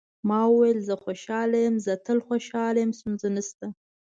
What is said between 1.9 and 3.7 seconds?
تل خوشاله یم، ستونزه نشته.